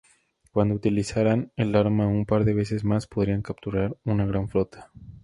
Cuando 0.51 0.73
utilizaran 0.73 1.51
el 1.57 1.75
arma 1.75 2.07
un 2.07 2.25
par 2.25 2.43
de 2.43 2.55
veces 2.55 2.83
más, 2.83 3.05
podrían 3.05 3.43
capturar 3.43 3.95
una 4.03 4.25
gran 4.25 4.49
flota. 4.49 4.91